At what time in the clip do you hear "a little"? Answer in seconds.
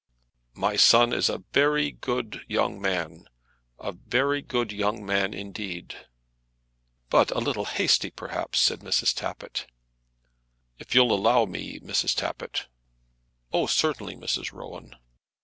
7.29-7.65